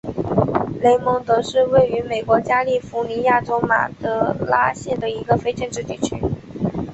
[0.81, 6.19] 雷蒙德是位于美国加利福尼亚州马德拉县的一个非建制地区。